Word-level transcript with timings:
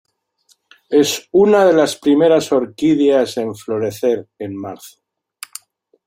Es 0.89 1.27
una 1.31 1.63
de 1.63 1.73
las 1.73 1.95
primeras 1.95 2.51
orquídeas 2.51 3.37
en 3.37 3.53
florecer 3.53 4.27
en 4.39 4.55
marzo. 4.59 4.97